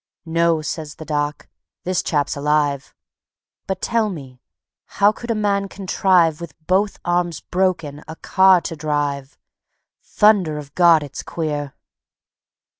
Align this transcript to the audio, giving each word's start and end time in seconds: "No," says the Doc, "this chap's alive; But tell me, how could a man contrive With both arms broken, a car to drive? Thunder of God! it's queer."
"No," 0.25 0.63
says 0.63 0.95
the 0.95 1.05
Doc, 1.05 1.47
"this 1.83 2.01
chap's 2.01 2.35
alive; 2.35 2.95
But 3.67 3.83
tell 3.83 4.09
me, 4.09 4.41
how 4.97 5.11
could 5.11 5.29
a 5.29 5.35
man 5.35 5.67
contrive 5.67 6.41
With 6.41 6.55
both 6.65 6.97
arms 7.05 7.39
broken, 7.41 8.03
a 8.07 8.15
car 8.15 8.61
to 8.61 8.75
drive? 8.75 9.37
Thunder 10.01 10.57
of 10.57 10.73
God! 10.73 11.03
it's 11.03 11.21
queer." 11.21 11.75